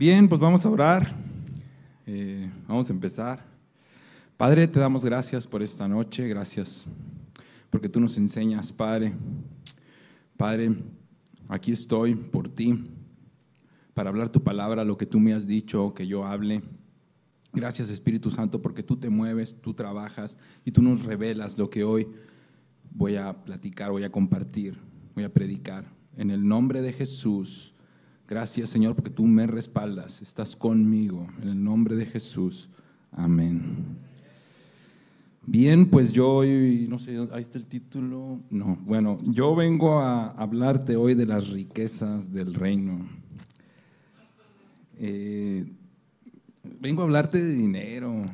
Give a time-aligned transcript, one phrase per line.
[0.00, 1.06] Bien, pues vamos a orar.
[2.06, 3.44] Eh, vamos a empezar.
[4.38, 6.26] Padre, te damos gracias por esta noche.
[6.26, 6.86] Gracias
[7.68, 9.12] porque tú nos enseñas, Padre.
[10.38, 10.74] Padre,
[11.50, 12.82] aquí estoy por ti
[13.92, 16.62] para hablar tu palabra, lo que tú me has dicho, que yo hable.
[17.52, 21.84] Gracias Espíritu Santo porque tú te mueves, tú trabajas y tú nos revelas lo que
[21.84, 22.08] hoy
[22.90, 24.78] voy a platicar, voy a compartir,
[25.14, 25.84] voy a predicar.
[26.16, 27.74] En el nombre de Jesús.
[28.30, 31.26] Gracias Señor porque tú me respaldas, estás conmigo.
[31.42, 32.68] En el nombre de Jesús.
[33.10, 33.98] Amén.
[35.44, 38.38] Bien, pues yo hoy, no sé, ahí está el título.
[38.48, 43.00] No, bueno, yo vengo a hablarte hoy de las riquezas del reino.
[44.96, 45.64] Eh,
[46.80, 48.24] vengo a hablarte de dinero.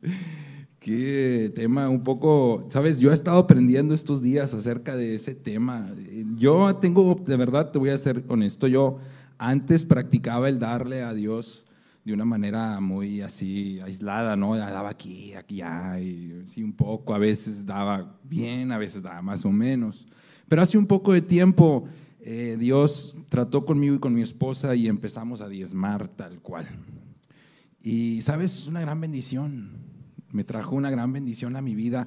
[0.86, 5.92] Qué tema un poco, sabes, yo he estado aprendiendo estos días acerca de ese tema.
[6.36, 9.00] Yo tengo, de verdad, te voy a ser honesto, yo
[9.36, 11.66] antes practicaba el darle a Dios
[12.04, 14.54] de una manera muy así aislada, ¿no?
[14.54, 19.44] Daba aquí, aquí, y sí, un poco, a veces daba bien, a veces daba más
[19.44, 20.06] o menos.
[20.46, 21.88] Pero hace un poco de tiempo
[22.20, 26.68] eh, Dios trató conmigo y con mi esposa y empezamos a diezmar tal cual.
[27.82, 29.85] Y sabes, es una gran bendición
[30.36, 32.06] me trajo una gran bendición a mi vida.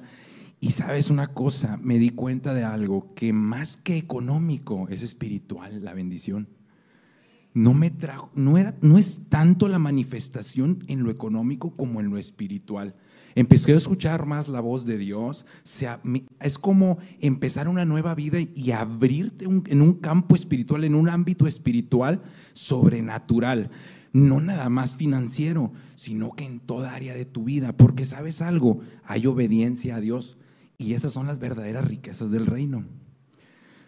[0.60, 5.84] Y sabes una cosa, me di cuenta de algo, que más que económico es espiritual
[5.84, 6.48] la bendición.
[7.52, 12.10] No me trajo, no, era, no es tanto la manifestación en lo económico como en
[12.10, 12.94] lo espiritual.
[13.34, 15.46] Empecé a escuchar más la voz de Dios.
[15.64, 16.00] sea,
[16.40, 21.46] es como empezar una nueva vida y abrirte en un campo espiritual, en un ámbito
[21.46, 23.70] espiritual sobrenatural
[24.12, 28.80] no nada más financiero, sino que en toda área de tu vida, porque sabes algo,
[29.04, 30.36] hay obediencia a Dios
[30.78, 32.84] y esas son las verdaderas riquezas del reino.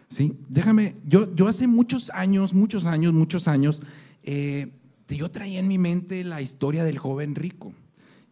[0.09, 0.37] ¿Sí?
[0.47, 3.81] Déjame, yo, yo hace muchos años, muchos años, muchos años,
[4.23, 4.71] eh,
[5.07, 7.73] yo traía en mi mente la historia del joven rico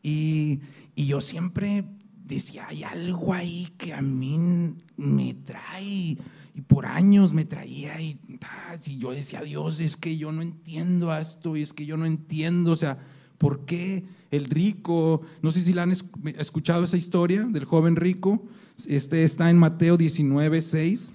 [0.04, 0.62] y,
[0.96, 1.86] y yo siempre
[2.24, 6.18] decía, hay algo ahí que a mí me trae
[6.62, 11.16] y por años me traía y, ah, yo decía, Dios, es que yo no entiendo
[11.18, 13.00] esto y es que yo no entiendo, o sea,
[13.40, 15.24] ¿por qué el rico?
[15.42, 18.44] No sé si la han escuchado esa historia del joven rico.
[18.88, 21.14] Este está en Mateo 19, 6.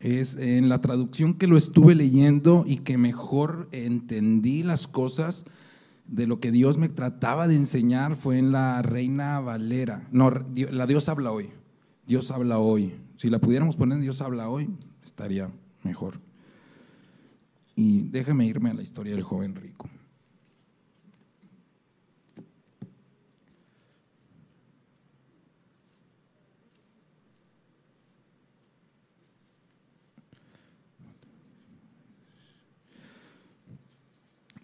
[0.00, 5.44] Es en la traducción que lo estuve leyendo y que mejor entendí las cosas
[6.06, 10.08] de lo que Dios me trataba de enseñar fue en la Reina Valera.
[10.10, 11.50] No, la Dios habla hoy.
[12.06, 12.94] Dios habla hoy.
[13.16, 14.68] Si la pudiéramos poner en Dios habla hoy,
[15.02, 15.50] estaría
[15.82, 16.20] mejor.
[17.74, 19.88] Y déjame irme a la historia del joven rico.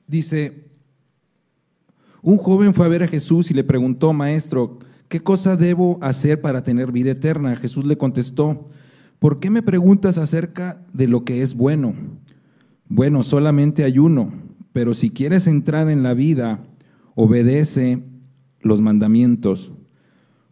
[0.06, 0.70] Dice,
[2.20, 4.78] un joven fue a ver a Jesús y le preguntó, maestro,
[5.12, 7.54] ¿qué cosa debo hacer para tener vida eterna?
[7.54, 8.64] Jesús le contestó,
[9.18, 11.92] ¿por qué me preguntas acerca de lo que es bueno?
[12.88, 14.32] Bueno, solamente hay uno,
[14.72, 16.64] pero si quieres entrar en la vida,
[17.14, 18.02] obedece
[18.62, 19.72] los mandamientos.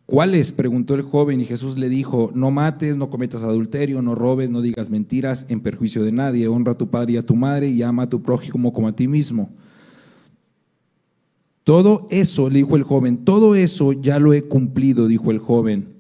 [0.04, 0.53] ¿Cuáles?
[0.53, 4.60] preguntó el joven y Jesús le dijo, no mates, no cometas adulterio, no robes, no
[4.60, 7.82] digas mentiras en perjuicio de nadie, honra a tu padre y a tu madre y
[7.82, 9.54] ama a tu prójimo como a ti mismo.
[11.65, 15.94] Todo eso, le dijo el joven, todo eso ya lo he cumplido, dijo el joven.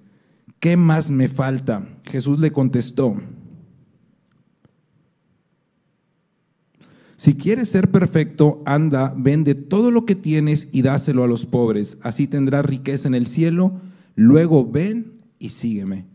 [0.58, 1.86] ¿Qué más me falta?
[2.04, 3.16] Jesús le contestó,
[7.16, 11.98] si quieres ser perfecto, anda, vende todo lo que tienes y dáselo a los pobres,
[12.02, 13.80] así tendrás riqueza en el cielo,
[14.16, 16.06] luego ven y sígueme.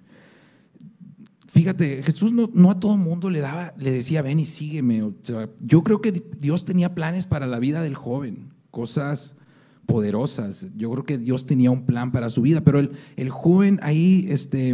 [1.47, 5.11] Fíjate, Jesús no, a todo mundo le daba, le decía, ven y sígueme.
[5.59, 9.37] yo creo que Dios tenía planes para la vida del joven cosas
[9.85, 10.67] poderosas.
[10.75, 14.25] Yo creo que Dios tenía un plan para su vida, pero el, el joven ahí,
[14.27, 14.71] este,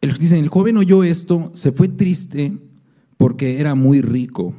[0.00, 2.58] el, dicen, el joven oyó esto, se fue triste
[3.18, 4.52] porque era muy rico.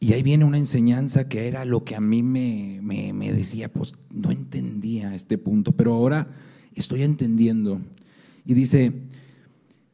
[0.00, 3.72] Y ahí viene una enseñanza que era lo que a mí me, me, me decía,
[3.72, 6.34] pues no entendía este punto, pero ahora
[6.74, 7.80] estoy entendiendo.
[8.44, 8.92] Y dice,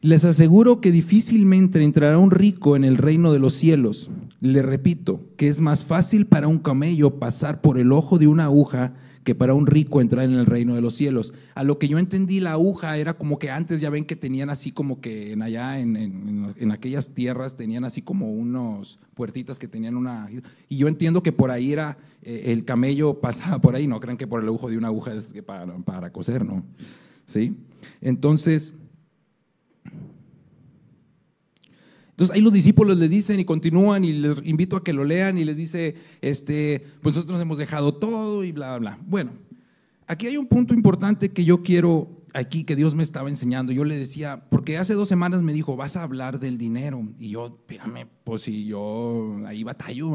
[0.03, 4.11] les aseguro que difícilmente entrará un rico en el reino de los cielos.
[4.41, 8.45] Le repito que es más fácil para un camello pasar por el ojo de una
[8.45, 8.95] aguja
[9.25, 11.35] que para un rico entrar en el reino de los cielos.
[11.55, 14.49] A lo que yo entendí, la aguja era como que antes ya ven que tenían
[14.49, 19.97] así como que en allá, en, aquellas tierras, tenían así como unos puertitas que tenían
[19.97, 20.31] una...
[20.71, 24.17] Y yo entiendo que por ahí era, eh, el camello pasaba por ahí, no crean
[24.17, 26.65] que por el ojo de una aguja es para, para coser, ¿no?
[27.27, 27.55] ¿Sí?
[28.01, 28.80] Entonces
[32.21, 35.39] Entonces ahí los discípulos les dicen y continúan y les invito a que lo lean
[35.39, 38.99] y les dice, este, pues nosotros hemos dejado todo y bla, bla, bla.
[39.07, 39.31] Bueno,
[40.07, 43.73] aquí hay un punto importante que yo quiero aquí que Dios me estaba enseñando.
[43.73, 47.09] Yo le decía, porque hace dos semanas me dijo, vas a hablar del dinero.
[47.19, 50.15] Y yo, espérame, pues si yo ahí batallo,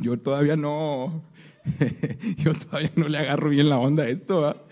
[0.00, 1.24] yo todavía no,
[2.36, 4.64] yo todavía no le agarro bien la onda a esto.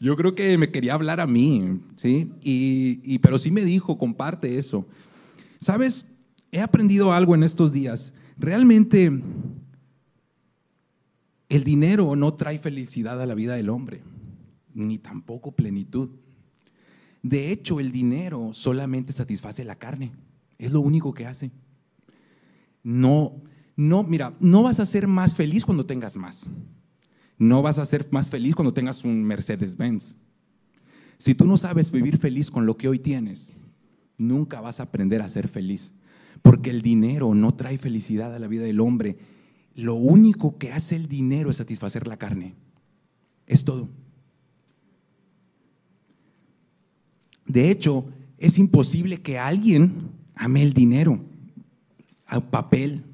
[0.00, 2.30] Yo creo que me quería hablar a mí, ¿sí?
[2.42, 4.86] y, pero sí me dijo, comparte eso.
[5.64, 6.14] Sabes,
[6.52, 8.12] he aprendido algo en estos días.
[8.36, 9.10] Realmente
[11.48, 14.02] el dinero no trae felicidad a la vida del hombre,
[14.74, 16.10] ni tampoco plenitud.
[17.22, 20.12] De hecho, el dinero solamente satisface la carne.
[20.58, 21.50] Es lo único que hace.
[22.82, 23.40] No,
[23.74, 26.46] no, mira, no vas a ser más feliz cuando tengas más.
[27.38, 30.14] No vas a ser más feliz cuando tengas un Mercedes-Benz.
[31.16, 33.54] Si tú no sabes vivir feliz con lo que hoy tienes,
[34.18, 35.94] nunca vas a aprender a ser feliz,
[36.42, 39.16] porque el dinero no trae felicidad a la vida del hombre.
[39.74, 42.54] Lo único que hace el dinero es satisfacer la carne.
[43.46, 43.88] Es todo.
[47.46, 48.06] De hecho,
[48.38, 51.20] es imposible que alguien ame el dinero,
[52.26, 53.04] al papel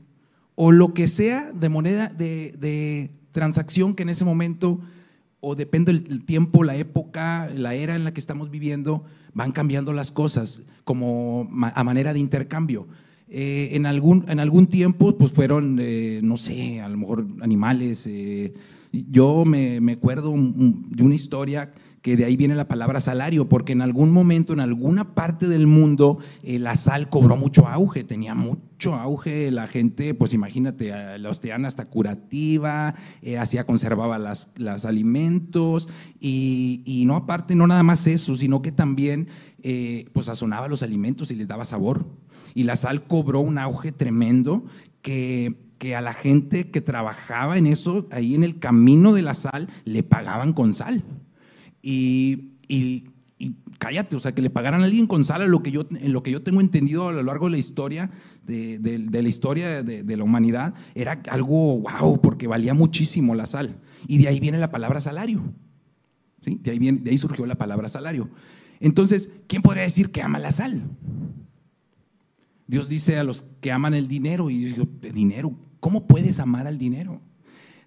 [0.55, 4.81] o lo que sea de moneda de, transacción que en ese momento
[5.41, 9.93] o depende del tiempo, la época, la era en la que estamos viviendo, van cambiando
[9.93, 12.87] las cosas como a manera de intercambio.
[13.29, 18.07] Eh, en, algún, en algún tiempo, pues fueron, eh, no sé, a lo mejor animales.
[18.09, 18.53] Eh,
[18.93, 23.73] yo me, me acuerdo de una historia que de ahí viene la palabra salario, porque
[23.73, 28.95] en algún momento, en alguna parte del mundo, la sal cobró mucho auge, tenía mucho
[28.95, 32.95] auge, la gente, pues imagínate, los tenían hasta curativa,
[33.39, 38.73] hacía, conservaba las, los alimentos, y, y, no aparte, no nada más eso, sino que
[38.73, 39.29] también
[39.63, 42.07] eh, pues sazonaba los alimentos y les daba sabor.
[42.55, 44.65] Y la sal cobró un auge tremendo
[45.03, 49.35] que, que a la gente que trabajaba en eso, ahí en el camino de la
[49.35, 51.03] sal, le pagaban con sal.
[51.83, 52.49] Y,
[53.79, 56.23] cállate, o sea, que le pagaran a alguien con sal, a lo que yo, lo
[56.23, 58.11] que yo tengo entendido a lo largo de la historia,
[58.47, 58.79] de,
[59.11, 63.77] la historia de, de, la humanidad, era algo wow, porque valía muchísimo la sal.
[64.07, 65.43] Y de ahí viene la palabra salario.
[66.41, 66.61] ¿sí?
[66.63, 68.29] De, ahí viene, de ahí surgió la palabra salario.
[68.81, 70.83] Entonces, ¿quién podría decir que ama la sal?
[72.67, 76.67] Dios dice a los que aman el dinero y yo digo, dinero, ¿cómo puedes amar
[76.67, 77.21] al dinero?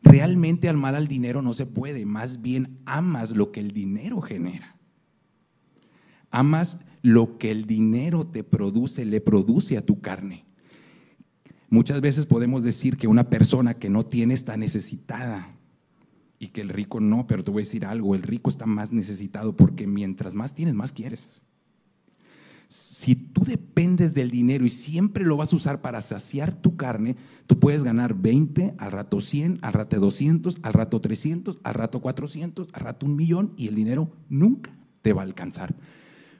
[0.04, 4.76] Realmente amar al dinero no se puede, más bien amas lo que el dinero genera.
[6.30, 10.46] Amas lo que el dinero te produce, le produce a tu carne.
[11.70, 15.58] Muchas veces podemos decir que una persona que no tiene está necesitada,
[16.44, 18.92] y que el rico no, pero te voy a decir algo, el rico está más
[18.92, 21.42] necesitado porque mientras más tienes, más quieres.
[22.76, 27.16] Si tú dependes del dinero y siempre lo vas a usar para saciar tu carne,
[27.46, 32.02] tú puedes ganar 20, al rato 100, al rato 200, al rato 300, al rato
[32.02, 35.76] 400, al rato un millón y el dinero nunca te va a alcanzar.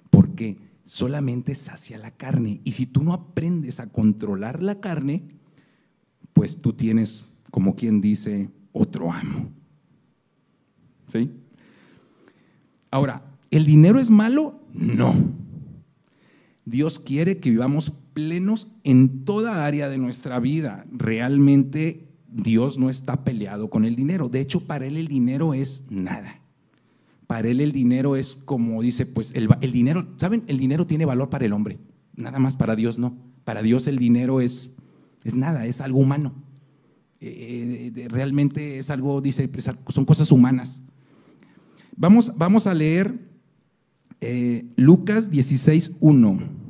[0.10, 2.62] Porque solamente sacia la carne.
[2.64, 5.22] Y si tú no aprendes a controlar la carne,
[6.34, 9.52] pues tú tienes, como quien dice, otro amo.
[11.10, 11.30] ¿Sí?
[12.90, 13.22] Ahora,
[13.52, 14.62] ¿el dinero es malo?
[14.74, 15.43] No.
[16.66, 20.86] Dios quiere que vivamos plenos en toda área de nuestra vida.
[20.92, 24.30] Realmente Dios no está peleado con el dinero.
[24.30, 26.40] De hecho, para Él el dinero es nada.
[27.28, 30.44] Para Él el dinero es como dice, pues el, dinero, ¿saben?
[30.48, 31.80] El dinero tiene valor para el hombre.
[32.16, 33.18] Nada más para Dios no.
[33.44, 34.78] Para Dios el dinero es,
[35.24, 36.34] es nada, es algo humano.
[37.20, 39.50] Eh, eh, realmente es algo, dice,
[39.90, 40.82] son cosas humanas.
[41.96, 43.33] Vamos, vamos a leer
[44.22, 46.63] eh, Lucas 16, 1.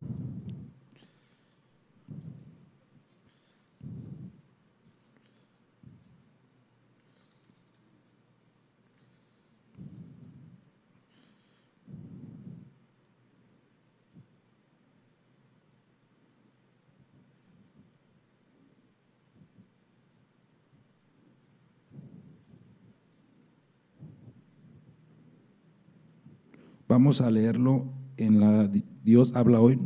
[26.93, 27.85] Vamos a leerlo
[28.17, 28.69] en la
[29.03, 29.79] Dios habla hoy.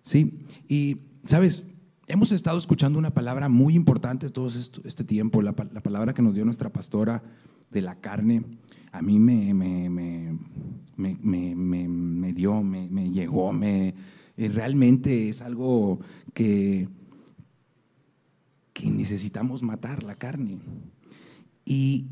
[0.00, 0.96] Sí, y
[1.26, 1.70] sabes,
[2.06, 6.46] hemos estado escuchando una palabra muy importante todo este tiempo, la, palabra que nos dio
[6.46, 7.22] nuestra pastora
[7.70, 8.44] de la carne.
[8.92, 13.94] A mí me, me, me, me dio, me, llegó, me,
[14.38, 16.00] realmente es algo
[16.32, 16.88] que
[19.00, 20.58] necesitamos matar la carne.
[21.64, 22.06] Y,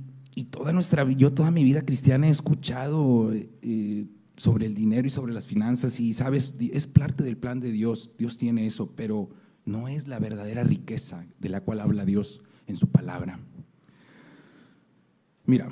[0.50, 5.35] toda nuestra, yo toda mi vida cristiana he escuchado eh, sobre el dinero y sobre
[5.35, 9.30] las finanzas y sabes, es parte del plan de Dios, Dios tiene eso, pero
[9.64, 13.40] no es la verdadera riqueza de la cual habla Dios en su palabra.
[15.49, 15.67] Mira,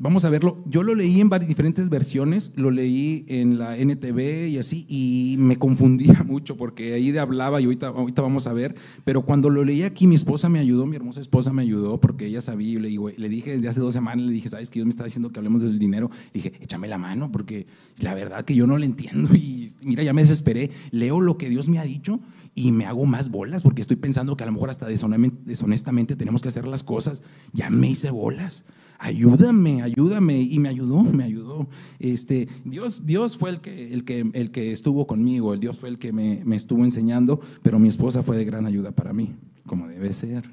[0.00, 0.60] vamos a verlo.
[0.66, 5.36] Yo lo leí en varias diferentes versiones, lo leí en la NTV y así, y
[5.38, 9.48] me confundía mucho porque ahí de hablaba y ahorita, ahorita vamos a ver, pero cuando
[9.48, 12.70] lo leí aquí mi esposa me ayudó, mi hermosa esposa me ayudó porque ella sabía,
[12.70, 14.90] y le, digo, le dije desde hace dos semanas, le dije, ¿sabes que Dios me
[14.90, 16.10] está diciendo que hablemos del dinero?
[16.34, 17.68] Le dije, échame la mano porque
[18.00, 21.48] la verdad que yo no lo entiendo y mira, ya me desesperé, leo lo que
[21.48, 22.18] Dios me ha dicho
[22.56, 26.42] y me hago más bolas porque estoy pensando que a lo mejor hasta deshonestamente tenemos
[26.42, 27.22] que hacer las cosas,
[27.52, 28.64] ya me hice bolas
[29.00, 30.40] ayúdame, ayúdame.
[30.40, 31.66] Y me ayudó, me ayudó.
[31.98, 35.88] Este, Dios, Dios fue el que, el, que, el que estuvo conmigo, el Dios fue
[35.88, 39.34] el que me, me estuvo enseñando, pero mi esposa fue de gran ayuda para mí,
[39.66, 40.44] como debe ser.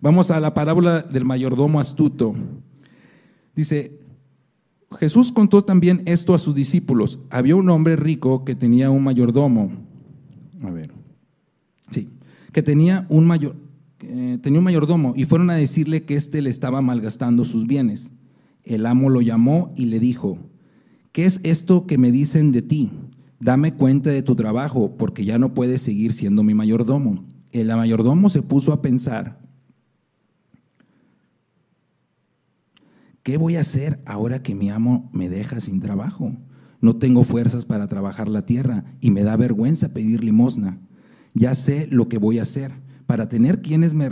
[0.00, 2.34] Vamos a la parábola del mayordomo astuto.
[3.54, 3.98] Dice,
[5.00, 7.20] Jesús contó también esto a sus discípulos.
[7.30, 9.72] Había un hombre rico que tenía un mayordomo.
[10.62, 10.92] A ver.
[11.90, 12.10] Sí,
[12.52, 13.56] que tenía un mayor
[14.00, 18.12] eh, tenía un mayordomo y fueron a decirle que éste le estaba malgastando sus bienes.
[18.62, 20.38] El amo lo llamó y le dijo,
[21.12, 22.90] ¿qué es esto que me dicen de ti?
[23.40, 27.24] Dame cuenta de tu trabajo, porque ya no puedes seguir siendo mi mayordomo.
[27.52, 29.38] El mayordomo se puso a pensar,
[33.22, 36.32] ¿qué voy a hacer ahora que mi amo me deja sin trabajo?
[36.80, 40.78] No tengo fuerzas para trabajar la tierra y me da vergüenza pedir limosna.
[41.34, 44.08] Ya sé lo que voy a hacer para tener quienes me,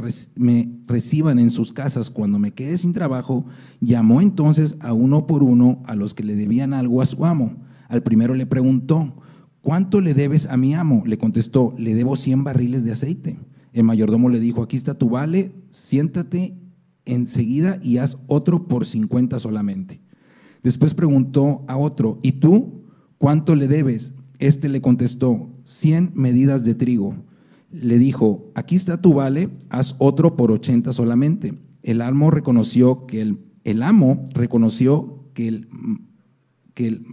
[0.86, 3.44] reciban en sus casas cuando me quede sin trabajo,
[3.80, 7.56] llamó entonces a uno por uno a los que le debían algo a su amo.
[7.88, 9.20] Al primero le preguntó,
[9.62, 11.02] ¿cuánto le debes a mi amo?
[11.06, 13.36] Le contestó, le debo 100 barriles de aceite.
[13.72, 16.56] El mayordomo le dijo, aquí está tu vale, siéntate
[17.04, 20.00] enseguida y haz otro por 50 solamente.
[20.62, 22.84] Después preguntó a otro, ¿y tú
[23.18, 24.14] cuánto le debes?
[24.38, 27.16] Este le contestó, 100 medidas de trigo
[27.74, 31.54] le dijo, aquí está tu vale, haz otro por 80 solamente.
[31.82, 35.68] El amo reconoció que el, el amo reconoció que el,
[36.74, 37.06] que, el,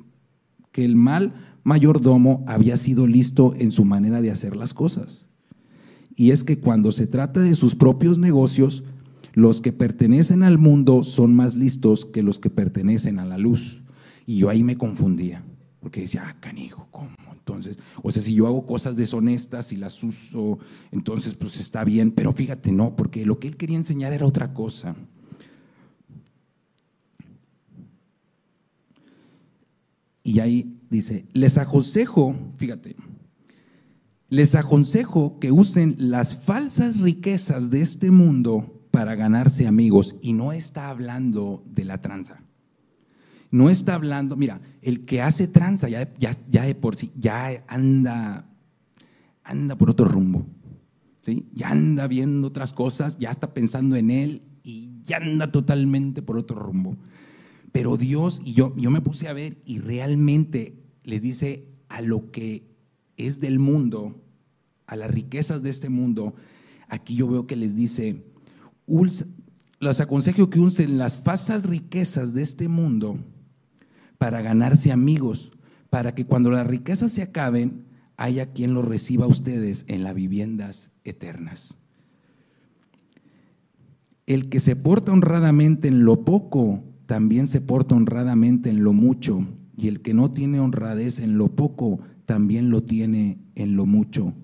[0.71, 5.27] que el mal mayordomo había sido listo en su manera de hacer las cosas.
[6.15, 8.83] Y es que cuando se trata de sus propios negocios,
[9.33, 13.81] los que pertenecen al mundo son más listos que los que pertenecen a la luz.
[14.27, 15.43] Y yo ahí me confundía,
[15.79, 17.20] porque decía, ah, canijo, ¿cómo?
[17.41, 20.59] Entonces, o sea, si yo hago cosas deshonestas y las uso,
[20.91, 24.53] entonces pues está bien, pero fíjate, no, porque lo que él quería enseñar era otra
[24.53, 24.95] cosa.
[30.23, 32.95] Y ahí dice, les aconsejo, fíjate,
[34.29, 40.15] les aconsejo que usen las falsas riquezas de este mundo para ganarse amigos.
[40.21, 42.43] Y no está hablando de la tranza.
[43.51, 48.49] No está hablando, mira, el que hace tranza ya, ya, de por sí, ya anda,
[49.43, 50.47] anda por otro rumbo.
[51.21, 51.49] ¿sí?
[51.53, 56.37] Ya anda viendo otras cosas, ya está pensando en él y ya anda totalmente por
[56.37, 56.95] otro rumbo.
[57.73, 62.31] Pero Dios, y yo, yo me puse a ver y realmente le dice a lo
[62.31, 62.71] que
[63.17, 64.23] es del mundo,
[64.87, 66.35] a las riquezas de este mundo,
[66.87, 68.23] aquí yo veo que les dice,
[69.81, 73.19] les aconsejo que usen las falsas riquezas de este mundo
[74.21, 75.51] para ganarse amigos,
[75.89, 77.85] para que cuando las riquezas se acaben,
[78.17, 81.73] haya quien los reciba a ustedes en las viviendas eternas.
[84.27, 89.47] El que se porta honradamente en lo poco, también se porta honradamente en lo mucho,
[89.75, 91.97] y el que no tiene honradez en lo poco,
[92.27, 94.35] también lo tiene en lo mucho.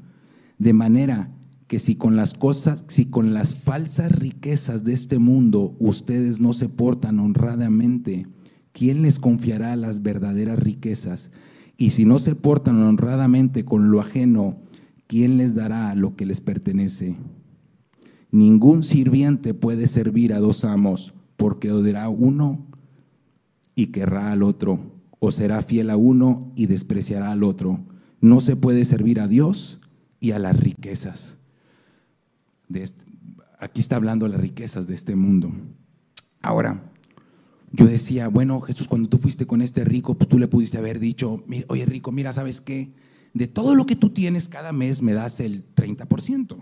[0.58, 1.30] De manera
[1.68, 6.54] que si con las cosas, si con las falsas riquezas de este mundo ustedes no
[6.54, 8.26] se portan honradamente,
[8.78, 11.32] ¿quién les confiará las verdaderas riquezas?
[11.78, 14.58] Y si no se portan honradamente con lo ajeno,
[15.08, 17.16] ¿quién les dará lo que les pertenece?
[18.30, 22.68] Ningún sirviente puede servir a dos amos, porque odiará uno
[23.74, 24.80] y querrá al otro,
[25.18, 27.80] o será fiel a uno y despreciará al otro.
[28.22, 29.80] No se puede servir a Dios
[30.20, 31.40] y a las riquezas.
[33.58, 35.52] Aquí está hablando de las riquezas de este mundo.
[36.44, 36.92] Ahora,
[37.72, 41.00] yo decía, bueno, Jesús, cuando tú fuiste con este rico, pues tú le pudiste haber
[41.00, 42.92] dicho, oye rico, mira, ¿sabes qué?
[43.34, 46.58] De todo lo que tú tienes cada mes me das el 30%.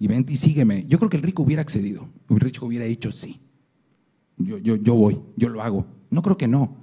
[0.00, 0.84] Y ven y sígueme.
[0.88, 2.08] Yo creo que el rico hubiera accedido.
[2.28, 3.40] El rico hubiera dicho, sí.
[4.36, 5.86] Yo, yo, yo voy, yo lo hago.
[6.10, 6.76] No creo que no.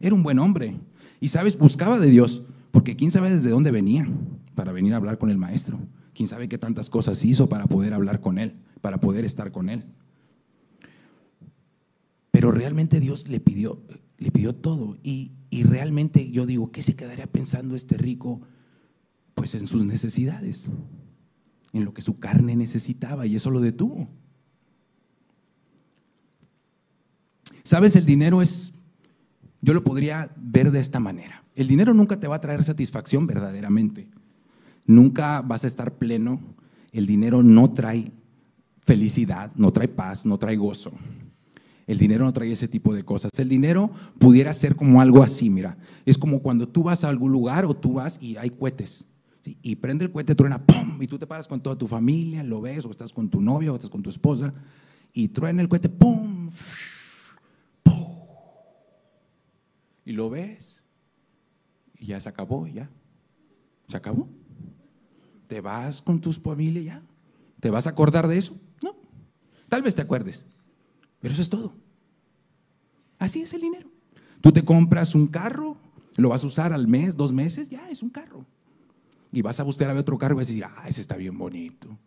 [0.00, 0.76] Era un buen hombre.
[1.20, 4.08] Y sabes, buscaba de Dios, porque quién sabe desde dónde venía
[4.54, 5.78] para venir a hablar con el maestro.
[6.14, 9.68] Quién sabe qué tantas cosas hizo para poder hablar con él, para poder estar con
[9.68, 9.84] él.
[12.40, 13.82] Pero realmente Dios le pidió,
[14.16, 14.96] le pidió todo.
[15.02, 18.40] Y, y realmente yo digo, ¿qué se quedaría pensando este rico?
[19.34, 20.70] Pues en sus necesidades,
[21.74, 24.08] en lo que su carne necesitaba, y eso lo detuvo.
[27.62, 28.72] Sabes, el dinero es,
[29.60, 31.44] yo lo podría ver de esta manera.
[31.54, 34.08] El dinero nunca te va a traer satisfacción verdaderamente.
[34.86, 36.40] Nunca vas a estar pleno.
[36.90, 38.10] El dinero no trae
[38.86, 40.90] felicidad, no trae paz, no trae gozo.
[41.90, 43.32] El dinero no trae ese tipo de cosas.
[43.36, 45.76] El dinero pudiera ser como algo así, mira.
[46.06, 49.06] Es como cuando tú vas a algún lugar o tú vas y hay cohetes.
[49.44, 51.02] Y prende el cohete, truena, ¡pum!
[51.02, 53.72] Y tú te paras con toda tu familia, lo ves, o estás con tu novio,
[53.72, 54.54] o estás con tu esposa,
[55.12, 56.48] y truena el cohete, ¡pum!
[60.04, 60.84] Y lo ves,
[61.98, 62.88] y ya se acabó, ya.
[63.88, 64.28] Se acabó.
[65.48, 67.02] ¿Te vas con tus familia ya?
[67.58, 68.56] ¿Te vas a acordar de eso?
[68.80, 68.94] No.
[69.68, 70.46] Tal vez te acuerdes.
[71.20, 71.74] Pero eso es todo.
[73.18, 73.90] Así es el dinero.
[74.40, 75.76] Tú te compras un carro,
[76.16, 78.46] lo vas a usar al mes, dos meses, ya es un carro.
[79.32, 81.16] Y vas a buscar a ver otro carro y vas a decir, ah, ese está
[81.16, 81.98] bien bonito.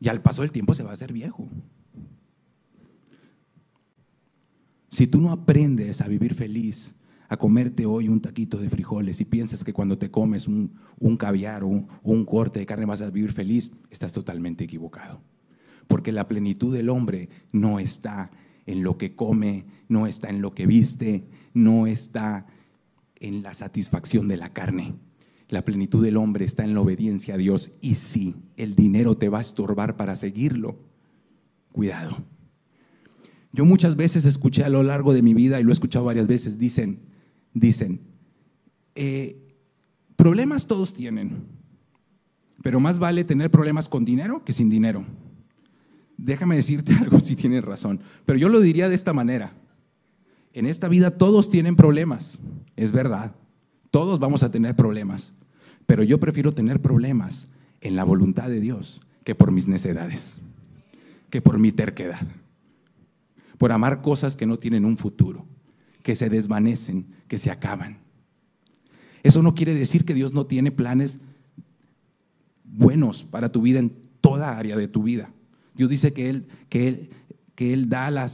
[0.00, 1.46] Y al paso del tiempo se va a hacer viejo.
[4.88, 6.96] Si tú no aprendes a vivir feliz,
[7.28, 10.72] a comerte hoy un taquito de frijoles y piensas que cuando te comes un,
[11.16, 15.20] caviar o un, corte de carne vas a vivir feliz, estás totalmente equivocado.
[15.90, 18.30] Porque la plenitud del hombre no está
[18.64, 22.46] en lo que come, no está en lo que viste, no está
[23.16, 24.94] en la satisfacción de la carne.
[25.48, 27.72] La plenitud del hombre está en la obediencia a Dios.
[27.80, 30.78] Y si el dinero te va a estorbar para seguirlo,
[31.72, 32.18] cuidado.
[33.52, 36.28] Yo muchas veces escuché a lo largo de mi vida y lo he escuchado varias
[36.28, 37.00] veces, dicen,
[37.52, 38.00] dicen,
[38.94, 39.44] eh,
[40.14, 41.48] problemas todos tienen,
[42.62, 45.04] pero más vale tener problemas con dinero que sin dinero.
[46.22, 49.52] Déjame decirte algo si tienes razón, pero yo lo diría de esta manera.
[50.52, 52.38] En esta vida todos tienen problemas,
[52.76, 53.32] es verdad,
[53.90, 55.34] todos vamos a tener problemas,
[55.86, 57.48] pero yo prefiero tener problemas
[57.80, 60.38] en la voluntad de Dios que por mis necedades,
[61.30, 62.20] que por mi terquedad,
[63.58, 65.46] por amar cosas que no tienen un futuro
[66.02, 67.98] que se desvanecen, que se acaban.
[69.22, 71.20] Eso no quiere decir que Dios no tiene planes
[72.64, 75.30] buenos para tu vida en toda área de tu vida.
[75.74, 77.10] Dios dice que Él, que Él,
[77.54, 78.26] que él da la,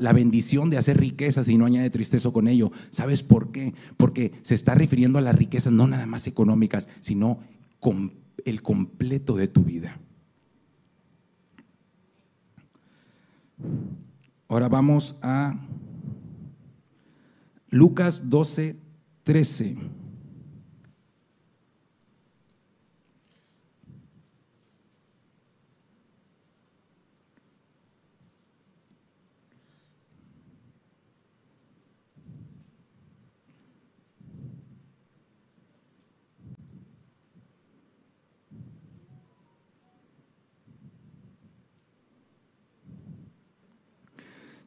[0.00, 2.72] la, bendición de hacer riquezas y no añade tristeza con ello.
[2.90, 3.72] ¿Sabes por qué?
[3.96, 7.38] Porque se está refiriendo a las riquezas no nada más económicas, sino
[7.78, 10.00] con el completo de tu vida.
[14.48, 15.56] Ahora vamos a
[17.70, 18.76] Lucas 12,
[19.24, 19.76] 13.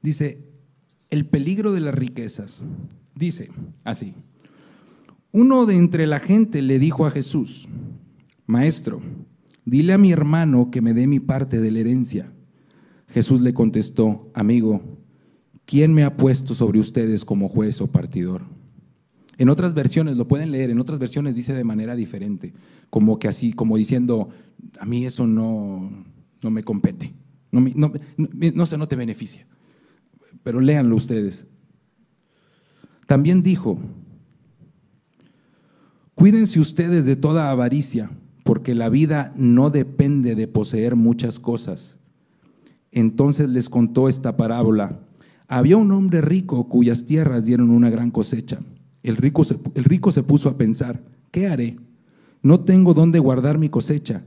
[0.07, 0.39] Dice,
[1.09, 2.61] el peligro de las riquezas.
[3.13, 3.49] Dice
[3.83, 4.13] así,
[5.33, 7.67] uno de entre la gente le dijo a Jesús,
[8.45, 9.01] Maestro,
[9.65, 12.31] dile a mi hermano que me dé mi parte de la herencia.
[13.09, 14.81] Jesús le contestó, amigo,
[15.65, 18.43] ¿quién me ha puesto sobre ustedes como juez o partidor?
[19.37, 22.53] En otras versiones, lo pueden leer, en otras versiones dice de manera diferente,
[22.89, 24.29] como que así, como diciendo,
[24.79, 25.91] a mí eso no,
[26.41, 27.13] no me compete,
[27.51, 29.45] no, no, no, sé, no te beneficia
[30.43, 31.45] pero léanlo ustedes.
[33.05, 33.79] También dijo,
[36.15, 38.09] cuídense ustedes de toda avaricia,
[38.43, 41.99] porque la vida no depende de poseer muchas cosas.
[42.91, 44.99] Entonces les contó esta parábola.
[45.47, 48.59] Había un hombre rico cuyas tierras dieron una gran cosecha.
[49.03, 51.77] El rico, se, el rico se puso a pensar, ¿qué haré?
[52.41, 54.23] No tengo dónde guardar mi cosecha.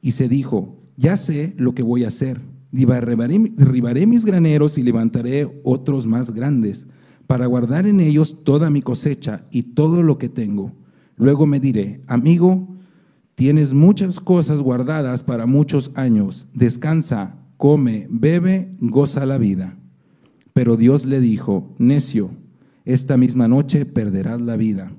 [0.00, 2.40] Y se dijo, ya sé lo que voy a hacer
[2.72, 6.86] derribaré mis graneros y levantaré otros más grandes,
[7.26, 10.72] para guardar en ellos toda mi cosecha y todo lo que tengo.
[11.16, 12.76] Luego me diré, amigo,
[13.34, 19.76] tienes muchas cosas guardadas para muchos años, descansa, come, bebe, goza la vida.
[20.54, 22.30] Pero Dios le dijo, necio,
[22.84, 24.92] esta misma noche perderás la vida,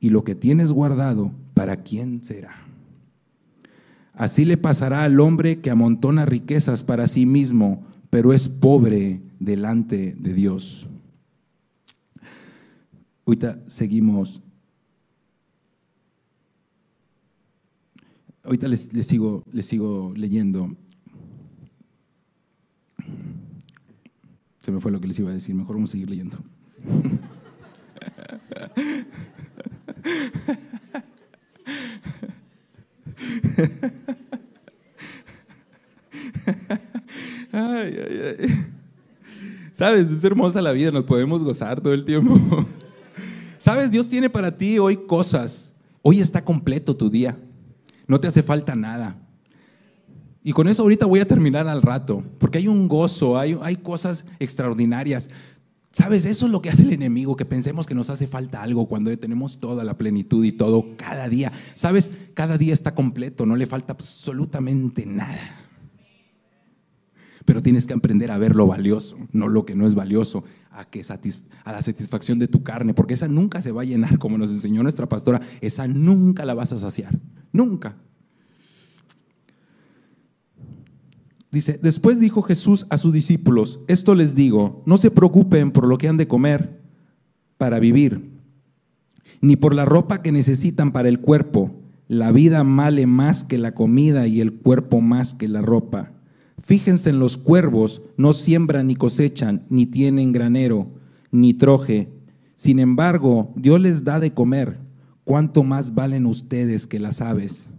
[0.00, 2.63] y lo que tienes guardado, ¿para quién será?
[4.14, 10.14] Así le pasará al hombre que amontona riquezas para sí mismo, pero es pobre delante
[10.16, 10.88] de Dios.
[13.26, 14.40] Ahorita seguimos.
[18.44, 20.76] Ahorita les, sigo, les sigo leyendo.
[24.60, 26.38] Se me fue lo que les iba a decir, mejor vamos a seguir leyendo.
[39.72, 42.38] Sabes, es hermosa la vida, nos podemos gozar todo el tiempo.
[43.58, 45.74] Sabes, Dios tiene para ti hoy cosas.
[46.02, 47.38] Hoy está completo tu día.
[48.06, 49.16] No te hace falta nada.
[50.42, 53.76] Y con eso ahorita voy a terminar al rato, porque hay un gozo, hay, hay
[53.76, 55.30] cosas extraordinarias.
[55.94, 56.24] ¿Sabes?
[56.24, 59.16] Eso es lo que hace el enemigo, que pensemos que nos hace falta algo cuando
[59.16, 61.52] tenemos toda la plenitud y todo cada día.
[61.76, 62.10] ¿Sabes?
[62.34, 65.38] Cada día está completo, no le falta absolutamente nada.
[67.44, 70.84] Pero tienes que aprender a ver lo valioso, no lo que no es valioso, a,
[70.84, 71.04] que
[71.64, 74.50] a la satisfacción de tu carne, porque esa nunca se va a llenar, como nos
[74.50, 77.16] enseñó nuestra pastora, esa nunca la vas a saciar,
[77.52, 77.94] nunca.
[81.54, 85.98] Dice, después dijo Jesús a sus discípulos, esto les digo, no se preocupen por lo
[85.98, 86.80] que han de comer
[87.58, 88.32] para vivir,
[89.40, 91.70] ni por la ropa que necesitan para el cuerpo.
[92.08, 96.10] La vida vale más que la comida y el cuerpo más que la ropa.
[96.60, 100.88] Fíjense en los cuervos, no siembran ni cosechan, ni tienen granero,
[101.30, 102.08] ni troje.
[102.56, 104.80] Sin embargo, Dios les da de comer.
[105.22, 107.70] ¿Cuánto más valen ustedes que las aves?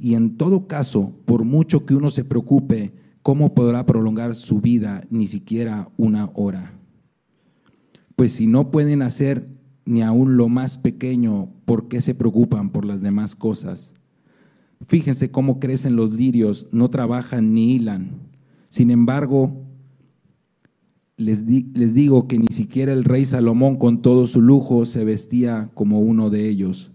[0.00, 5.02] Y en todo caso, por mucho que uno se preocupe, ¿cómo podrá prolongar su vida
[5.08, 6.74] ni siquiera una hora?
[8.16, 9.48] Pues si no pueden hacer
[9.86, 13.94] ni aún lo más pequeño, ¿por qué se preocupan por las demás cosas?
[14.86, 18.10] Fíjense cómo crecen los lirios, no trabajan ni hilan.
[18.68, 19.64] Sin embargo,
[21.16, 25.70] les, les, digo que ni siquiera el rey Salomón con todo su lujo se vestía
[25.72, 26.90] como uno de ellos.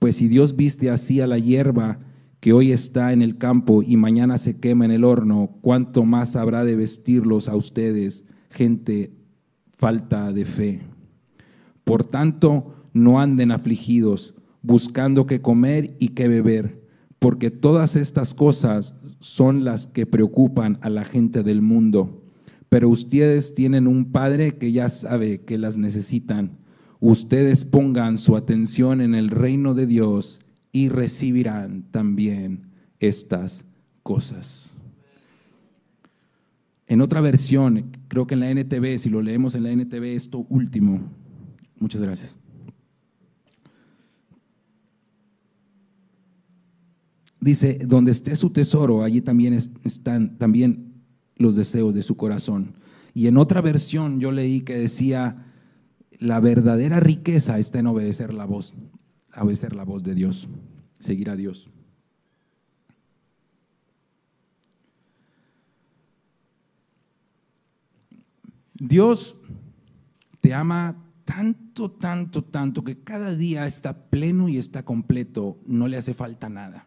[0.00, 2.00] Pues si Dios viste así a la hierba
[2.40, 6.36] que hoy está en el campo y mañana se quema en el horno, ¿cuánto más
[6.36, 9.12] habrá de vestirlos a ustedes, gente
[9.76, 10.80] falta de fe?
[11.84, 16.86] Por tanto, no anden afligidos, buscando qué comer y qué beber,
[17.18, 22.22] porque todas estas cosas son las que preocupan a la gente del mundo.
[22.68, 26.58] Pero ustedes tienen un Padre que ya sabe que las necesitan.
[27.00, 30.40] Ustedes pongan su atención en el reino de Dios
[30.78, 33.64] y recibirán también estas
[34.04, 34.76] cosas.
[36.86, 40.46] En otra versión, creo que en la NTV, si lo leemos en la NTV, esto
[40.48, 41.00] último.
[41.80, 42.38] Muchas gracias.
[47.40, 50.92] Dice, donde esté su tesoro, allí también están también
[51.38, 52.74] los deseos de su corazón.
[53.14, 55.44] Y en otra versión yo leí que decía,
[56.20, 58.76] la verdadera riqueza está en obedecer la voz
[59.42, 60.48] obedecer la voz de Dios,
[60.98, 61.70] seguir a Dios.
[68.74, 69.36] Dios
[70.40, 75.96] te ama tanto, tanto, tanto que cada día está pleno y está completo, no le
[75.96, 76.86] hace falta nada.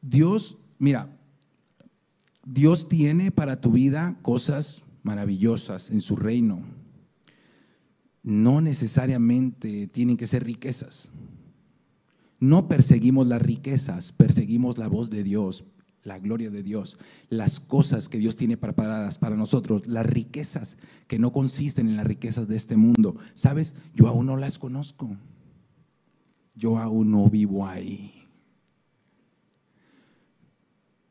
[0.00, 1.16] Dios, mira,
[2.44, 6.81] Dios tiene para tu vida cosas maravillosas en su reino
[8.22, 11.10] no necesariamente tienen que ser riquezas.
[12.38, 15.64] No perseguimos las riquezas, perseguimos la voz de Dios,
[16.02, 21.18] la gloria de Dios, las cosas que Dios tiene preparadas para nosotros, las riquezas que
[21.18, 23.16] no consisten en las riquezas de este mundo.
[23.34, 23.76] ¿Sabes?
[23.94, 25.16] Yo aún no las conozco.
[26.54, 28.12] Yo aún no vivo ahí.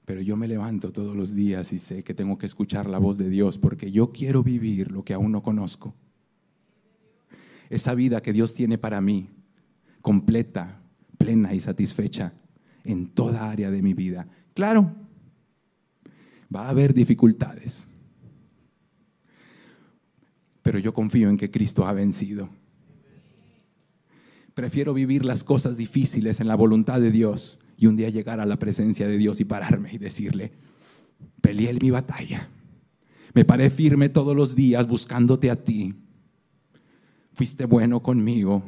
[0.06, 3.18] Pero yo me levanto todos los días y sé que tengo que escuchar la voz
[3.18, 5.96] de Dios porque yo quiero vivir lo que aún no conozco
[7.72, 9.30] esa vida que Dios tiene para mí,
[10.02, 10.82] completa,
[11.18, 12.34] plena y satisfecha
[12.84, 14.28] en toda área de mi vida.
[14.54, 14.94] Claro,
[16.54, 17.88] va a haber dificultades,
[20.62, 22.50] pero yo confío en que Cristo ha vencido.
[24.54, 28.46] Prefiero vivir las cosas difíciles en la voluntad de Dios y un día llegar a
[28.46, 30.52] la presencia de Dios y pararme y decirle,
[31.40, 32.50] peleé mi batalla,
[33.34, 35.96] me paré firme todos los días buscándote a ti
[37.34, 38.64] fuiste bueno conmigo.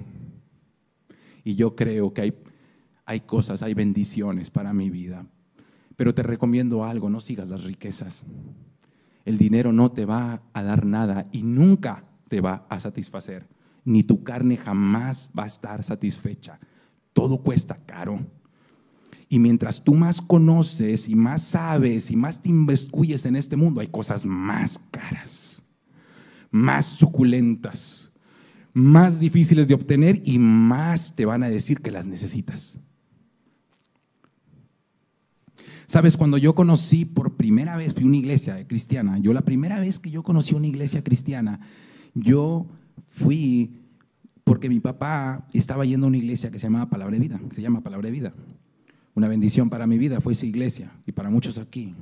[1.44, 2.34] Y yo creo que hay,
[3.06, 5.26] hay cosas, hay bendiciones para mi vida.
[5.96, 8.26] Pero te recomiendo algo, no sigas las riquezas.
[9.26, 13.48] El dinero no te va a dar nada y nunca te va a satisfacer.
[13.86, 16.60] Ni tu carne jamás va a estar satisfecha.
[17.14, 18.20] Todo cuesta caro.
[19.30, 23.82] Y mientras tú más conoces y más sabes y más te invescuyes en este mundo,
[23.82, 25.64] hay cosas más caras,
[26.52, 28.13] más suculentas,
[28.74, 32.80] más difíciles de obtener y más te van a decir que las necesitas.
[35.86, 40.00] Sabes, cuando yo conocí por primera vez, fui una iglesia cristiana, yo la primera vez
[40.00, 41.60] que yo conocí una iglesia cristiana,
[42.16, 42.66] yo
[43.10, 43.80] fui
[44.44, 47.62] porque mi papá estaba yendo a una iglesia que se llamaba Palabra de Vida, se
[47.62, 48.34] llama Palabra de Vida.
[49.14, 51.94] Una bendición para mi vida fue esa iglesia y para muchos aquí.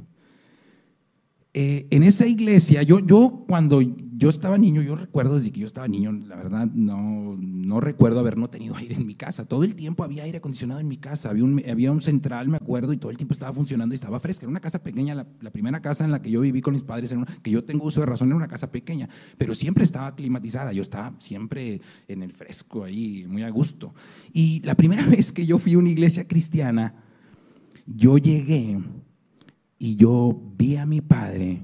[1.53, 5.65] Eh, en esa iglesia, yo, yo cuando yo estaba niño, yo recuerdo desde que yo
[5.65, 9.45] estaba niño, la verdad no, no recuerdo haber no tenido aire en mi casa.
[9.45, 12.55] Todo el tiempo había aire acondicionado en mi casa, había un, había un central, me
[12.55, 14.45] acuerdo, y todo el tiempo estaba funcionando y estaba fresca.
[14.45, 17.13] Era una casa pequeña, la, primera casa en la que yo viví con mis padres,
[17.41, 20.81] que yo tengo uso de razón, era una casa pequeña, pero siempre estaba climatizada, yo
[20.81, 23.93] estaba siempre en el fresco ahí, muy a gusto.
[24.31, 26.93] Y la primera vez que yo fui a una iglesia cristiana,
[27.85, 28.79] yo llegué
[29.83, 31.63] y yo vi a mi padre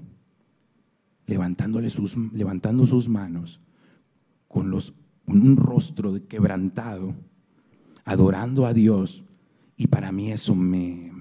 [1.28, 3.62] levantándole sus, levantando sus manos
[4.48, 4.96] con, los,
[5.28, 7.14] un rostro quebrantado,
[8.06, 9.24] adorando a Dios.
[9.76, 11.12] Y para mí eso me,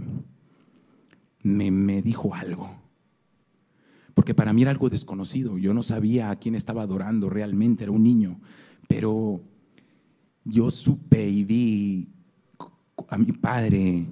[1.42, 2.74] me, me dijo algo.
[4.14, 5.58] Porque para mí era algo desconocido.
[5.58, 8.40] Yo no sabía a quién estaba adorando realmente, era un niño.
[8.88, 9.42] Pero
[10.44, 12.08] yo supe y vi
[13.06, 14.06] a mi padre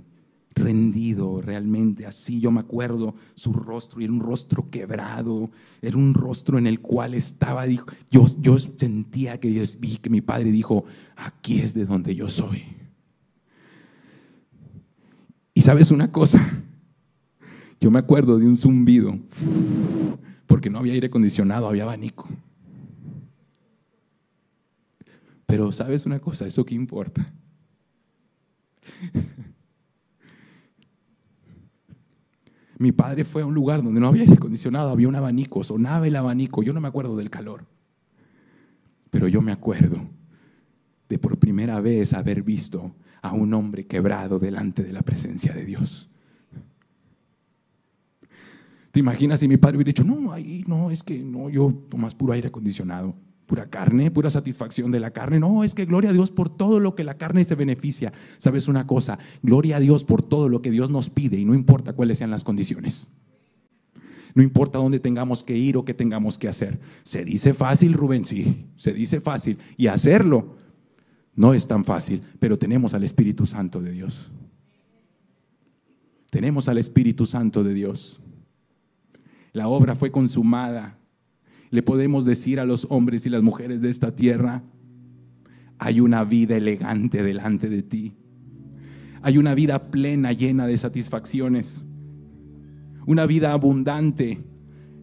[0.64, 5.50] rendido realmente, así yo me acuerdo su rostro, y era un rostro quebrado,
[5.80, 10.10] era un rostro en el cual estaba, dijo, yo, yo sentía que Dios vi que
[10.10, 10.84] mi padre dijo,
[11.16, 12.62] aquí es de donde yo soy.
[15.52, 16.40] Y sabes una cosa,
[17.80, 19.18] yo me acuerdo de un zumbido,
[20.46, 22.28] porque no había aire acondicionado, había abanico.
[25.46, 27.24] Pero sabes una cosa, ¿eso qué importa?
[32.84, 36.06] Mi padre fue a un lugar donde no había aire acondicionado, había un abanico, sonaba
[36.06, 36.62] el abanico.
[36.62, 37.64] Yo no me acuerdo del calor,
[39.08, 40.06] pero yo me acuerdo
[41.08, 45.64] de por primera vez haber visto a un hombre quebrado delante de la presencia de
[45.64, 46.10] Dios.
[48.90, 52.14] ¿Te imaginas si mi padre hubiera dicho, no, ahí no, es que no, yo tomas
[52.14, 53.14] puro aire acondicionado?
[53.46, 55.38] Pura carne, pura satisfacción de la carne.
[55.38, 58.12] No, es que gloria a Dios por todo lo que la carne se beneficia.
[58.38, 59.18] ¿Sabes una cosa?
[59.42, 62.30] Gloria a Dios por todo lo que Dios nos pide y no importa cuáles sean
[62.30, 63.08] las condiciones.
[64.34, 66.80] No importa dónde tengamos que ir o qué tengamos que hacer.
[67.04, 69.58] Se dice fácil, Rubén, sí, se dice fácil.
[69.76, 70.56] Y hacerlo
[71.36, 74.30] no es tan fácil, pero tenemos al Espíritu Santo de Dios.
[76.30, 78.20] Tenemos al Espíritu Santo de Dios.
[79.52, 80.98] La obra fue consumada
[81.70, 84.62] le podemos decir a los hombres y las mujeres de esta tierra,
[85.78, 88.12] hay una vida elegante delante de ti.
[89.22, 91.84] Hay una vida plena, llena de satisfacciones.
[93.06, 94.44] Una vida abundante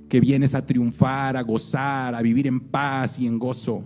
[0.10, 3.84] que vienes a triunfar, a gozar, a vivir en paz y en gozo.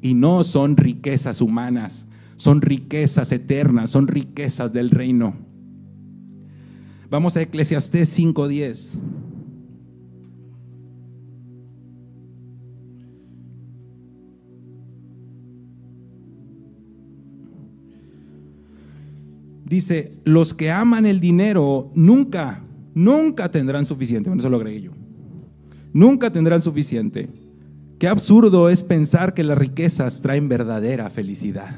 [0.00, 5.34] Y no son riquezas humanas, son riquezas eternas, son riquezas del reino.
[7.10, 8.98] Vamos a Eclesiastés 5:10.
[19.72, 24.28] Dice, los que aman el dinero nunca, nunca tendrán suficiente.
[24.28, 24.90] Bueno, eso lo agregué yo.
[25.94, 27.30] Nunca tendrán suficiente.
[27.98, 31.74] Qué absurdo es pensar que las riquezas traen verdadera felicidad.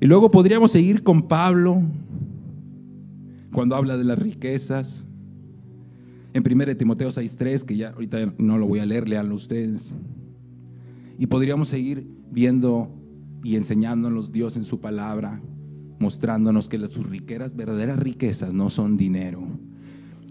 [0.00, 1.80] Y luego podríamos seguir con Pablo
[3.52, 5.06] cuando habla de las riquezas.
[6.34, 9.94] En 1 Timoteo 6.3, que ya ahorita no lo voy a leer, leanlo ustedes.
[11.20, 12.98] Y podríamos seguir viendo
[13.42, 15.40] y enseñándonos Dios en su palabra,
[15.98, 19.42] mostrándonos que sus riquezas, verdaderas riquezas, no son dinero.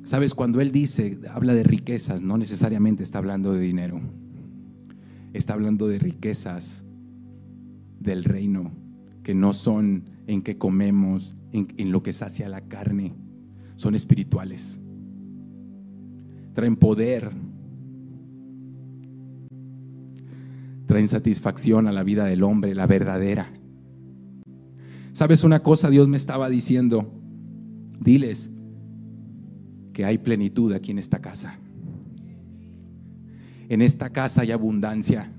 [0.04, 4.02] Sabes, cuando Él dice, habla de riquezas, no necesariamente está hablando de dinero.
[5.34, 6.86] Está hablando de riquezas
[8.00, 8.72] del reino,
[9.24, 13.14] que no son en que comemos, en, en lo que sacia la carne,
[13.76, 14.80] son espirituales.
[16.54, 17.32] Traen poder,
[20.92, 23.48] traen satisfacción a la vida del hombre, la verdadera.
[25.14, 25.90] ¿Sabes una cosa?
[25.90, 27.10] Dios me estaba diciendo,
[28.02, 28.50] diles
[29.94, 31.58] que hay plenitud aquí en esta casa.
[33.70, 35.32] En esta casa hay abundancia,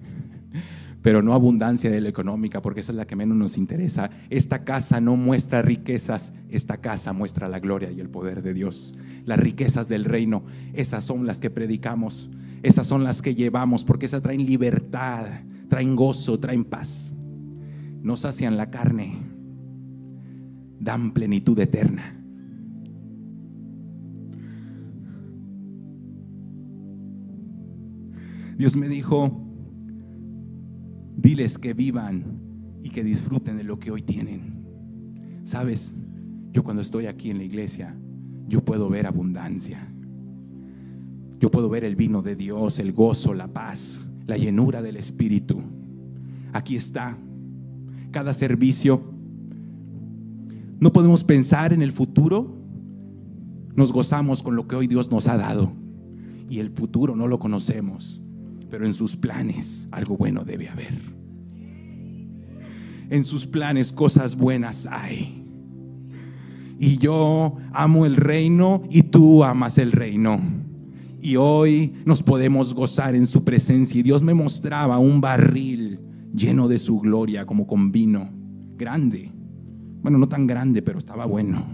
[1.02, 4.08] pero no abundancia de la económica, porque esa es la que menos nos interesa.
[4.30, 8.94] Esta casa no muestra riquezas, esta casa muestra la gloria y el poder de Dios.
[9.26, 12.30] Las riquezas del reino, esas son las que predicamos
[12.64, 15.26] esas son las que llevamos, porque esas traen libertad,
[15.68, 17.14] traen gozo, traen paz.
[18.02, 19.18] No sacian la carne,
[20.80, 22.18] dan plenitud eterna.
[28.56, 29.46] Dios me dijo,
[31.18, 32.40] diles que vivan
[32.82, 34.64] y que disfruten de lo que hoy tienen.
[35.44, 35.94] Sabes,
[36.50, 37.94] yo cuando estoy aquí en la iglesia,
[38.48, 39.93] yo puedo ver abundancia.
[41.44, 45.60] Yo puedo ver el vino de Dios, el gozo, la paz, la llenura del Espíritu.
[46.54, 47.18] Aquí está.
[48.12, 49.02] Cada servicio.
[50.80, 52.56] No podemos pensar en el futuro.
[53.76, 55.70] Nos gozamos con lo que hoy Dios nos ha dado.
[56.48, 58.22] Y el futuro no lo conocemos.
[58.70, 60.94] Pero en sus planes algo bueno debe haber.
[63.10, 65.44] En sus planes cosas buenas hay.
[66.78, 70.63] Y yo amo el reino y tú amas el reino.
[71.24, 73.98] Y hoy nos podemos gozar en su presencia.
[73.98, 75.98] Y Dios me mostraba un barril
[76.36, 78.28] lleno de su gloria, como con vino,
[78.76, 79.32] grande.
[80.02, 81.64] Bueno, no tan grande, pero estaba bueno.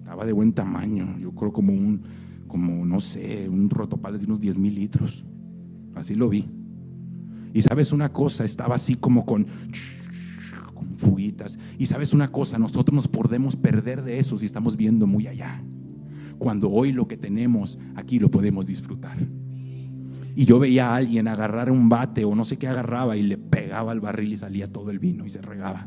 [0.00, 1.18] Estaba de buen tamaño.
[1.18, 2.02] Yo creo como un,
[2.46, 5.24] como no sé, un rotopal de unos 10 mil litros.
[5.94, 6.44] Así lo vi.
[7.54, 9.46] Y sabes una cosa, estaba así como con
[10.98, 11.58] fuguitas.
[11.78, 15.64] Y sabes una cosa, nosotros nos podemos perder de eso si estamos viendo muy allá.
[16.42, 19.16] Cuando hoy lo que tenemos aquí lo podemos disfrutar.
[20.34, 23.38] Y yo veía a alguien agarrar un bate o no sé qué agarraba y le
[23.38, 25.86] pegaba al barril y salía todo el vino y se regaba.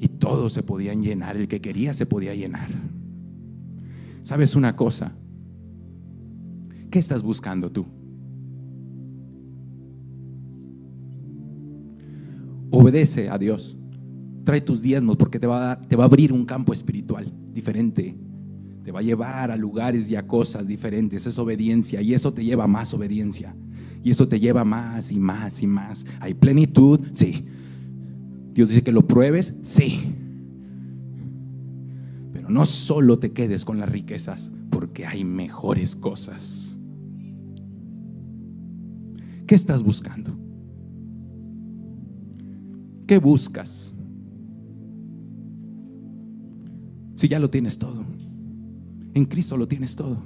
[0.00, 2.70] Y todos se podían llenar, el que quería se podía llenar.
[4.22, 5.12] ¿Sabes una cosa?
[6.90, 7.84] ¿Qué estás buscando tú?
[12.70, 13.76] Obedece a Dios
[14.44, 18.16] trae tus diezmos porque te va, a te va a abrir un campo espiritual diferente.
[18.88, 21.26] Te va a llevar a lugares y a cosas diferentes.
[21.26, 23.54] Es obediencia y eso te lleva a más obediencia.
[24.02, 26.06] Y eso te lleva más y más y más.
[26.20, 26.98] ¿Hay plenitud?
[27.12, 27.44] Sí.
[28.54, 29.58] Dios dice que lo pruebes?
[29.62, 30.10] Sí.
[32.32, 36.78] Pero no solo te quedes con las riquezas, porque hay mejores cosas.
[39.46, 40.34] ¿Qué estás buscando?
[43.06, 43.92] ¿Qué buscas?
[47.16, 48.16] Si ya lo tienes todo.
[49.14, 50.22] En Cristo lo tienes todo.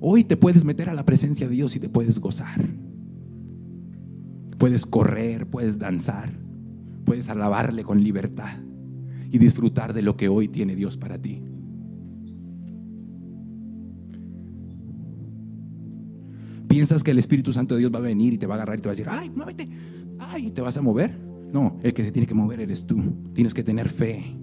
[0.00, 2.68] Hoy te puedes meter a la presencia de Dios y te puedes gozar.
[4.58, 6.32] Puedes correr, puedes danzar,
[7.04, 8.58] puedes alabarle con libertad
[9.30, 11.42] y disfrutar de lo que hoy tiene Dios para ti.
[16.68, 18.78] ¿Piensas que el Espíritu Santo de Dios va a venir y te va a agarrar
[18.78, 19.68] y te va a decir, ay, muévete,
[20.18, 21.18] ay, te vas a mover?
[21.52, 23.02] No, el que se tiene que mover eres tú.
[23.34, 24.39] Tienes que tener fe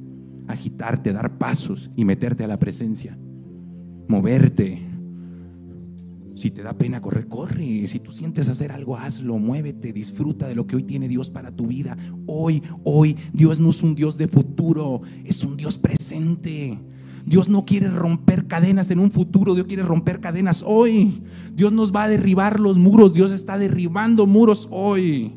[0.48, 3.18] agitarte, dar pasos y meterte a la presencia.
[4.08, 4.84] Moverte.
[6.36, 7.88] Si te da pena correr, corre.
[7.88, 11.52] Si tú sientes hacer algo, hazlo, muévete, disfruta de lo que hoy tiene Dios para
[11.52, 11.98] tu vida.
[12.28, 16.80] Hoy, hoy, Dios no es un Dios de futuro, es un Dios presente.
[17.26, 21.24] Dios no quiere romper cadenas en un futuro, Dios quiere romper cadenas hoy.
[21.54, 25.34] Dios nos va a derribar los muros, Dios está derribando muros hoy.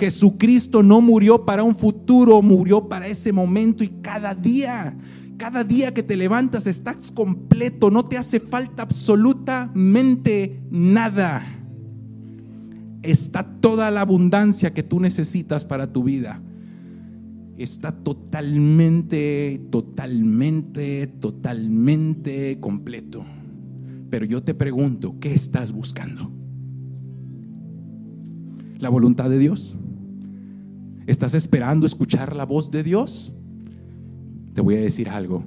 [0.00, 4.96] Jesucristo no murió para un futuro, murió para ese momento y cada día,
[5.36, 11.44] cada día que te levantas estás completo, no te hace falta absolutamente nada.
[13.02, 16.40] Está toda la abundancia que tú necesitas para tu vida.
[17.58, 23.26] Está totalmente, totalmente, totalmente completo.
[24.08, 26.32] Pero yo te pregunto, ¿qué estás buscando?
[28.78, 29.76] ¿La voluntad de Dios?
[31.10, 33.32] ¿Estás esperando escuchar la voz de Dios?
[34.54, 35.42] Te voy a decir algo.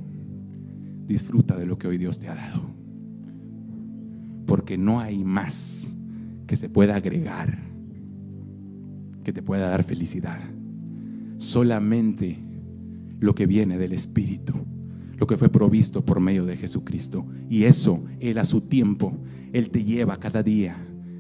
[1.07, 2.63] Disfruta de lo que hoy Dios te ha dado.
[4.45, 5.95] Porque no hay más
[6.47, 7.57] que se pueda agregar
[9.23, 10.37] que te pueda dar felicidad.
[11.37, 12.39] Solamente
[13.21, 14.55] lo que viene del Espíritu,
[15.15, 17.25] lo que fue provisto por medio de Jesucristo.
[17.49, 19.13] Y eso, Él a su tiempo,
[19.53, 20.75] Él te lleva cada día,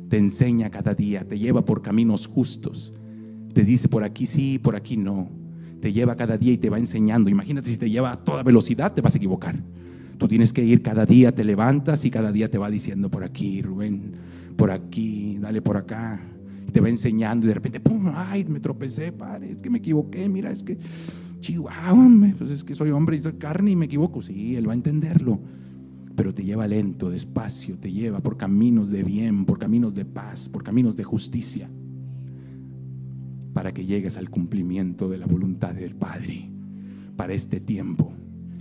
[0.09, 2.91] te enseña cada día, te lleva por caminos justos
[3.53, 5.29] te dice por aquí sí, por aquí no.
[5.79, 7.29] Te lleva cada día y te va enseñando.
[7.29, 9.55] Imagínate si te lleva a toda velocidad, te vas a equivocar.
[10.17, 13.23] Tú tienes que ir cada día, te levantas y cada día te va diciendo por
[13.23, 14.13] aquí, Rubén,
[14.55, 16.19] por aquí, dale por acá.
[16.71, 18.11] te va enseñando y de repente, ¡pum!
[18.15, 18.45] ¡Ay!
[18.45, 20.77] Me tropecé, padre, es que me equivoqué, mira, es que,
[21.39, 24.21] chihuahua, pues es que soy hombre y soy carne y me equivoco.
[24.21, 25.39] Sí, él va a entenderlo
[26.15, 30.47] pero te lleva lento, despacio, te lleva por caminos de bien, por caminos de paz,
[30.47, 31.67] por caminos de justicia
[33.53, 36.49] para que llegues al cumplimiento de la voluntad del Padre
[37.15, 38.11] para este tiempo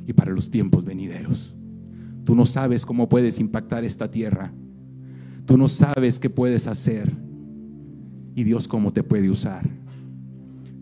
[0.06, 1.56] y para los tiempos venideros.
[2.24, 4.52] Tú no sabes cómo puedes impactar esta tierra.
[5.46, 7.10] Tú no sabes qué puedes hacer
[8.34, 9.68] y Dios cómo te puede usar.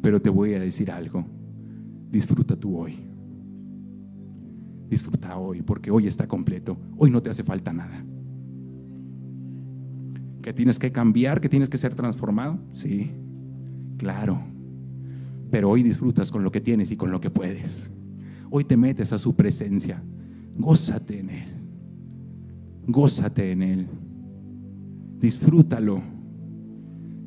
[0.03, 1.25] Pero te voy a decir algo.
[2.11, 2.99] Disfruta tú hoy.
[4.89, 6.77] Disfruta hoy porque hoy está completo.
[6.99, 8.05] Hoy no te hace falta nada.
[10.43, 11.41] ¿Que tienes que cambiar?
[11.41, 12.59] ¿Que tienes que ser transformado?
[12.73, 13.11] Sí.
[14.01, 14.41] Claro,
[15.51, 17.91] pero hoy disfrutas con lo que tienes y con lo que puedes.
[18.49, 20.03] Hoy te metes a su presencia.
[20.57, 21.49] Gózate en Él.
[22.87, 23.87] Gózate en Él.
[25.19, 26.01] Disfrútalo.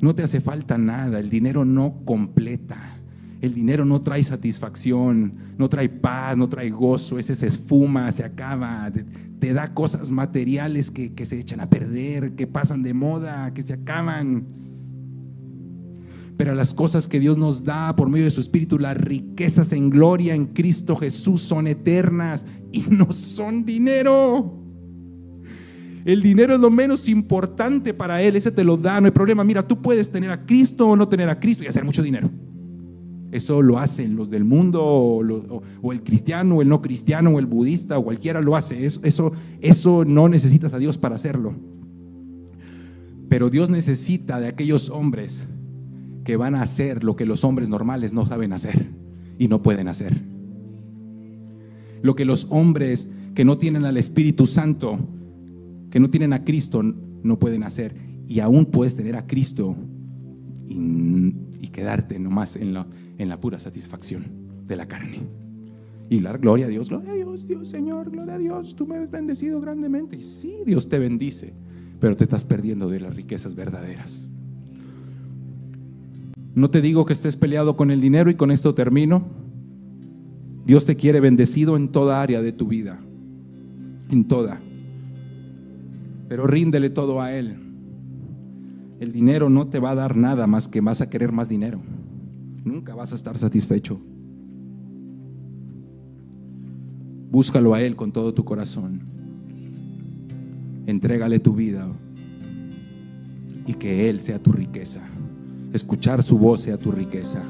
[0.00, 1.20] No te hace falta nada.
[1.20, 2.96] El dinero no completa.
[3.40, 7.20] El dinero no trae satisfacción, no trae paz, no trae gozo.
[7.20, 8.90] Ese se esfuma, se acaba.
[9.38, 13.62] Te, da cosas materiales que, que se echan a perder, que pasan de moda, que
[13.62, 14.64] se acaban
[16.36, 19.90] pero las cosas que Dios nos da por medio de su Espíritu, las riquezas en
[19.90, 24.60] gloria en Cristo Jesús son eternas y no son dinero.
[26.04, 29.42] El dinero es lo menos importante para Él, ese te lo da, no hay problema.
[29.44, 32.28] Mira, tú puedes tener a Cristo o no tener a Cristo y hacer mucho dinero.
[33.32, 37.46] Eso lo hacen los del mundo, o, el cristiano, o el no cristiano, o el
[37.46, 38.84] budista, o cualquiera lo hace.
[38.84, 41.54] eso, eso no necesitas a Dios para hacerlo.
[43.28, 45.48] Pero Dios necesita de aquellos hombres
[46.24, 48.86] que van a hacer lo que los hombres normales no saben hacer
[49.38, 50.14] y no pueden hacer.
[52.02, 54.98] Lo que los hombres que no tienen al Espíritu Santo,
[55.90, 57.94] que no tienen a Cristo, no pueden hacer.
[58.26, 59.76] Y aún puedes tener a Cristo
[60.66, 61.34] y,
[61.72, 62.86] quedarte nomás en la,
[63.18, 64.24] en la pura satisfacción
[64.68, 65.22] de la carne.
[66.08, 68.96] Y la gloria a Dios, gloria a Dios, Dios Señor, gloria a Dios, tú me
[68.96, 70.14] has bendecido grandemente.
[70.14, 71.52] Y sí, Dios te bendice,
[71.98, 74.28] pero te estás perdiendo de las riquezas verdaderas.
[76.54, 79.24] No te digo que estés peleado con el dinero y con esto termino.
[80.64, 83.00] Dios te quiere bendecido en toda área de tu vida,
[84.08, 84.60] en toda.
[86.28, 87.56] Pero ríndele todo a Él.
[89.00, 91.80] El dinero no te va a dar nada más que vas a querer más dinero.
[92.64, 94.00] Nunca vas a estar satisfecho.
[97.30, 99.02] Búscalo a Él con todo tu corazón.
[100.86, 101.88] Entrégale tu vida
[103.66, 105.06] y que Él sea tu riqueza
[105.74, 107.42] escuchar su voz sea tu riqueza.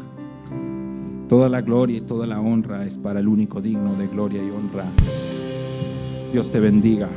[1.29, 4.51] Toda la gloria y toda la honra es para el único digno de gloria y
[4.51, 4.87] honra.
[6.33, 7.11] Dios te bendiga.